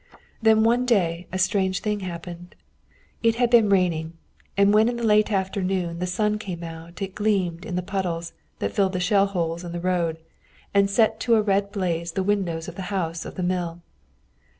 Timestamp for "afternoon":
5.31-5.99